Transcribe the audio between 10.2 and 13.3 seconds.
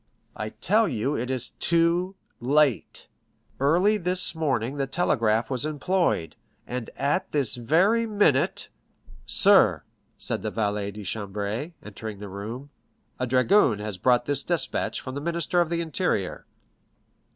the valet de chambre, entering the room, "a